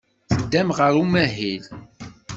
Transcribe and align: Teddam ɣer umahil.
Teddam 0.31 0.69
ɣer 0.77 0.93
umahil. 1.01 1.63